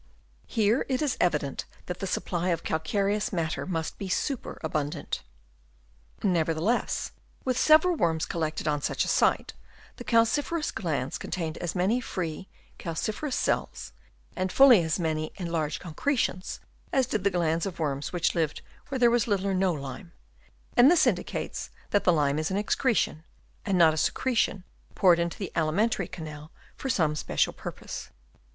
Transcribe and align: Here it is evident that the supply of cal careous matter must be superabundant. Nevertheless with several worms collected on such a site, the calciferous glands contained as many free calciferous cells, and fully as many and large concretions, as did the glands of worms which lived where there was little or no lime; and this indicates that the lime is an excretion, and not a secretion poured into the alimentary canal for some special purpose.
Here 0.47 0.83
it 0.89 0.99
is 1.03 1.15
evident 1.21 1.65
that 1.85 1.99
the 1.99 2.07
supply 2.07 2.49
of 2.49 2.63
cal 2.63 2.79
careous 2.79 3.31
matter 3.31 3.67
must 3.67 3.99
be 3.99 4.09
superabundant. 4.09 5.21
Nevertheless 6.23 7.11
with 7.45 7.55
several 7.55 7.95
worms 7.97 8.25
collected 8.25 8.67
on 8.67 8.81
such 8.81 9.05
a 9.05 9.07
site, 9.07 9.53
the 9.97 10.03
calciferous 10.03 10.71
glands 10.71 11.19
contained 11.19 11.59
as 11.59 11.75
many 11.75 12.01
free 12.01 12.49
calciferous 12.79 13.35
cells, 13.35 13.93
and 14.35 14.51
fully 14.51 14.81
as 14.81 14.97
many 14.99 15.33
and 15.37 15.51
large 15.51 15.79
concretions, 15.79 16.59
as 16.91 17.05
did 17.05 17.23
the 17.23 17.29
glands 17.29 17.67
of 17.67 17.77
worms 17.77 18.11
which 18.11 18.33
lived 18.33 18.63
where 18.89 18.97
there 18.97 19.11
was 19.11 19.27
little 19.27 19.45
or 19.45 19.53
no 19.53 19.71
lime; 19.71 20.13
and 20.75 20.89
this 20.89 21.05
indicates 21.05 21.69
that 21.91 22.05
the 22.05 22.11
lime 22.11 22.39
is 22.39 22.49
an 22.49 22.57
excretion, 22.57 23.23
and 23.67 23.77
not 23.77 23.93
a 23.93 23.97
secretion 23.97 24.63
poured 24.95 25.19
into 25.19 25.37
the 25.37 25.51
alimentary 25.55 26.07
canal 26.07 26.49
for 26.75 26.89
some 26.89 27.15
special 27.15 27.53
purpose. 27.53 28.09